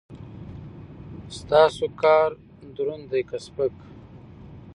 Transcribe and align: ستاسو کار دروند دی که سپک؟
ستاسو 1.39 1.85
کار 2.01 2.29
دروند 2.75 3.05
دی 3.11 3.21
که 3.29 3.37
سپک؟ 3.45 3.73